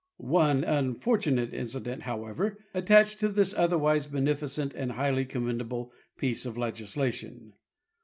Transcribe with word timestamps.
One 0.17 0.63
unfortunate 0.63 1.53
incident, 1.53 2.01
however, 2.01 2.57
attached 2.73 3.19
to 3.19 3.27
this 3.29 3.53
otherwise 3.53 4.07
beneficent 4.07 4.73
and 4.73 4.93
highly 4.93 5.25
commendable 5.25 5.91
piece 6.17 6.43
of 6.43 6.57
legislation. 6.57 7.53